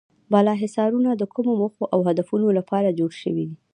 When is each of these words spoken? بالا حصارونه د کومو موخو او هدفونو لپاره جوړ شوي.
بالا 0.31 0.53
حصارونه 0.61 1.09
د 1.15 1.23
کومو 1.33 1.51
موخو 1.61 1.83
او 1.93 1.99
هدفونو 2.09 2.47
لپاره 2.57 2.95
جوړ 2.99 3.11
شوي. 3.21 3.47